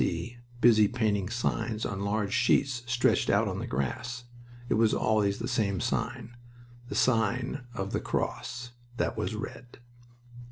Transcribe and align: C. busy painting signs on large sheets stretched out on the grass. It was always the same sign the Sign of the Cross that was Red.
C. 0.01 0.37
busy 0.61 0.87
painting 0.87 1.29
signs 1.29 1.85
on 1.85 1.99
large 1.99 2.33
sheets 2.33 2.81
stretched 2.87 3.29
out 3.29 3.47
on 3.47 3.59
the 3.59 3.67
grass. 3.67 4.23
It 4.67 4.73
was 4.73 4.95
always 4.95 5.37
the 5.37 5.47
same 5.47 5.79
sign 5.79 6.35
the 6.89 6.95
Sign 6.95 7.67
of 7.75 7.91
the 7.93 7.99
Cross 8.01 8.71
that 8.97 9.15
was 9.15 9.35
Red. 9.35 9.77